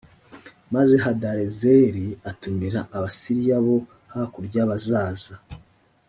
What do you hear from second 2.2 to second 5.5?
atumira abasiriya bo hakurya bazaza